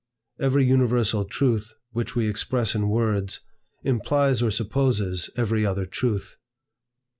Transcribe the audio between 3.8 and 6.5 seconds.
implies or supposes every other truth.